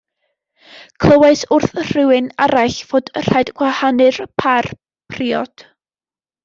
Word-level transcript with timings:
Clywais 1.03 1.43
wrth 1.57 1.75
rywun 1.91 2.31
arall 2.47 2.79
fod 2.93 3.13
yn 3.21 3.29
rhaid 3.29 3.55
gwahanu'r 3.61 4.21
pâr 4.43 4.75
priod. 5.15 5.71